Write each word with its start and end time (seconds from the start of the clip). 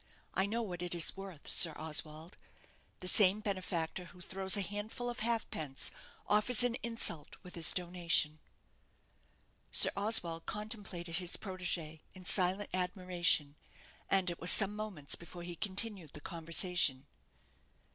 I 0.33 0.47
know 0.47 0.63
what 0.63 0.81
it 0.81 0.95
is 0.95 1.15
worth, 1.15 1.47
Sir 1.47 1.73
Oswald. 1.75 2.35
The 3.01 3.07
same 3.07 3.39
benefactor 3.39 4.05
who 4.05 4.19
throws 4.19 4.57
a 4.57 4.61
handful 4.61 5.11
of 5.11 5.19
half 5.19 5.47
pence, 5.51 5.91
offers 6.27 6.63
an 6.63 6.73
insult 6.81 7.37
with 7.43 7.53
his 7.53 7.71
donation." 7.71 8.39
Sir 9.71 9.91
Oswald 9.95 10.47
contemplated 10.47 11.17
his 11.17 11.37
protégée 11.37 11.99
in 12.15 12.25
silent 12.25 12.71
admiration, 12.73 13.53
and 14.09 14.31
it 14.31 14.39
was 14.39 14.49
some 14.49 14.75
moments 14.75 15.13
before 15.13 15.43
he 15.43 15.55
continued 15.55 16.13
the 16.13 16.19
conversation. 16.21 17.05